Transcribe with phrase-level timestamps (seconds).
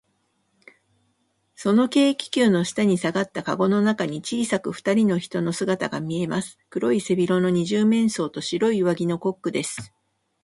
[1.53, 6.57] その軽気球の下にさがったかごの中に、小さくふたりの人の姿がみえます。
[6.71, 9.93] 黒い背広の二十面相と、白い上着のコックです。